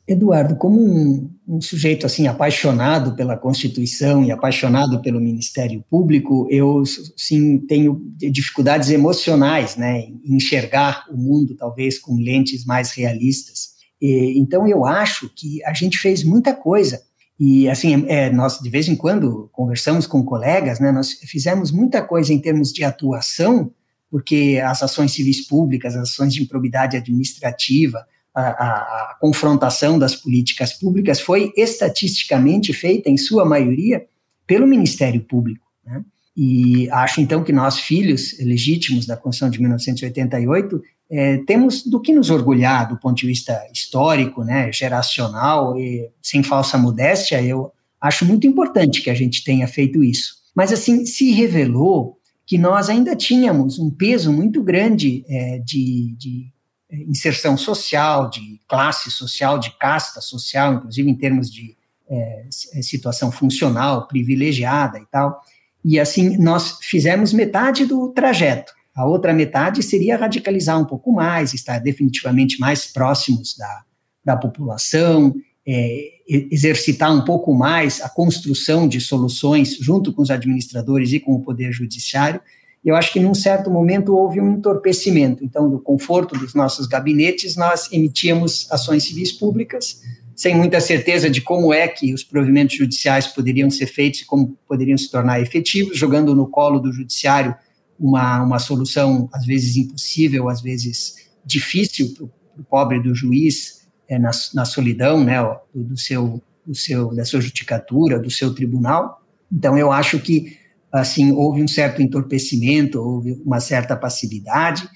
[0.07, 6.85] Eduardo, como um, um, sujeito assim apaixonado pela Constituição e apaixonado pelo Ministério Público, eu
[7.17, 13.71] sim tenho dificuldades emocionais, né, em enxergar o mundo talvez com lentes mais realistas.
[14.01, 17.03] E, então eu acho que a gente fez muita coisa
[17.39, 22.01] e assim é, nós de vez em quando conversamos com colegas, né, nós fizemos muita
[22.01, 23.73] coisa em termos de atuação,
[24.11, 30.75] porque as ações civis públicas, as ações de improbidade administrativa a, a, confrontação das políticas
[30.75, 34.05] públicas foi estatisticamente feita, em sua maioria,
[34.47, 35.67] pelo Ministério Público.
[35.85, 36.05] Né?
[36.37, 42.13] E acho então que nós, filhos legítimos da Constituição de 1988, é, temos do que
[42.13, 48.27] nos orgulhar do ponto de vista histórico, né, geracional, e sem falsa modéstia, eu acho
[48.27, 50.35] muito importante que a gente tenha feito isso.
[50.55, 52.16] Mas, assim, se revelou
[52.47, 56.53] que nós ainda tínhamos um peso muito grande é, de, de
[56.89, 61.77] é, inserção social, de classe social, de casta social, inclusive em termos de
[62.09, 65.41] é, é, situação funcional, privilegiada e tal.
[65.85, 68.73] E assim, nós fizemos metade do trajeto.
[68.95, 73.83] A outra metade seria radicalizar um pouco mais, estar definitivamente mais próximos da,
[74.25, 75.35] da população,
[75.67, 81.35] é, exercitar um pouco mais a construção de soluções junto com os administradores e com
[81.35, 82.41] o Poder Judiciário.
[82.85, 85.45] Eu acho que num certo momento houve um entorpecimento.
[85.45, 90.03] Então, do conforto dos nossos gabinetes, nós emitíamos ações civis públicas,
[90.37, 94.57] sem muita certeza de como é que os provimentos judiciais poderiam ser feitos e como
[94.69, 97.57] poderiam se tornar efetivos, jogando no colo do judiciário
[97.99, 102.25] uma, uma solução, às vezes impossível, às vezes difícil para
[102.61, 105.37] o pobre do juiz, é, na, na solidão né,
[105.75, 109.23] do, seu, do seu, da sua judicatura, do seu tribunal.
[109.53, 110.59] Então, eu acho que
[110.93, 114.89] assim houve um certo entorpecimento, houve uma certa passividade.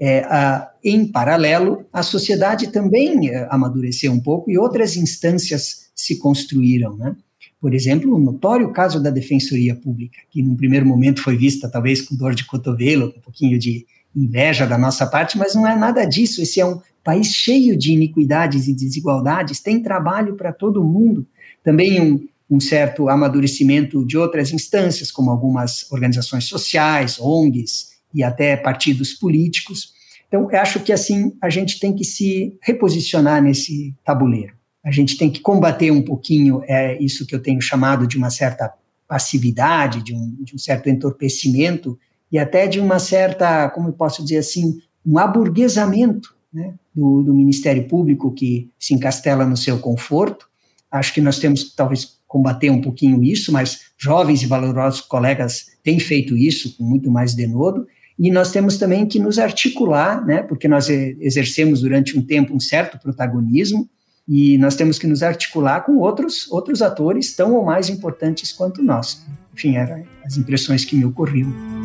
[0.00, 6.18] É, a, em paralelo, a sociedade também é, amadureceu um pouco e outras instâncias se
[6.18, 6.96] construíram.
[6.96, 7.16] Né?
[7.60, 12.00] Por exemplo, o notório caso da Defensoria Pública, que num primeiro momento foi vista talvez
[12.00, 15.76] com dor de cotovelo, com um pouquinho de inveja da nossa parte, mas não é
[15.76, 16.40] nada disso.
[16.40, 21.26] Esse é um país cheio de iniquidades e desigualdades, tem trabalho para todo mundo.
[21.64, 28.58] Também um, um certo amadurecimento de outras instâncias, como algumas organizações sociais, ONGs e até
[28.58, 29.94] partidos políticos.
[30.28, 35.18] Então, eu acho que assim a gente tem que se reposicionar nesse tabuleiro a gente
[35.18, 38.72] tem que combater um pouquinho é, isso que eu tenho chamado de uma certa
[39.06, 41.98] passividade, de um, de um certo entorpecimento
[42.30, 47.34] e até de uma certa, como eu posso dizer assim, um aburguesamento né, do, do
[47.34, 50.46] Ministério Público que se encastela no seu conforto.
[50.90, 55.66] Acho que nós temos que talvez combater um pouquinho isso, mas jovens e valorosos colegas
[55.82, 57.86] têm feito isso com muito mais denodo.
[58.18, 62.60] E nós temos também que nos articular, né, porque nós exercemos durante um tempo um
[62.60, 63.88] certo protagonismo,
[64.28, 68.82] e nós temos que nos articular com outros, outros atores tão ou mais importantes quanto
[68.82, 69.24] nós.
[69.54, 71.77] Enfim, eram as impressões que me ocorriam.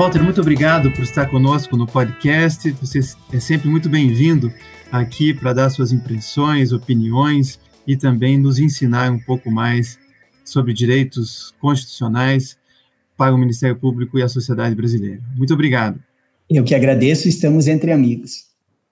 [0.00, 2.70] Walter, muito obrigado por estar conosco no podcast.
[2.80, 3.00] Você
[3.34, 4.50] é sempre muito bem-vindo
[4.90, 9.98] aqui para dar suas impressões, opiniões e também nos ensinar um pouco mais
[10.42, 12.56] sobre direitos constitucionais
[13.14, 15.20] para o Ministério Público e a sociedade brasileira.
[15.36, 16.02] Muito obrigado.
[16.48, 18.49] Eu que agradeço, estamos entre amigos.